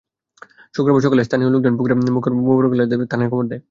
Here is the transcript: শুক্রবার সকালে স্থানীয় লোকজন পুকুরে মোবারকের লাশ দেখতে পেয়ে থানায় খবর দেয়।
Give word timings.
শুক্রবার 0.75 1.01
সকালে 1.05 1.21
স্থানীয় 1.27 1.49
লোকজন 1.49 1.73
পুকুরে 1.77 1.95
মোবারকের 2.39 2.77
লাশ 2.79 2.87
দেখতে 2.87 2.97
পেয়ে 2.99 3.11
থানায় 3.11 3.29
খবর 3.31 3.45
দেয়। 3.45 3.59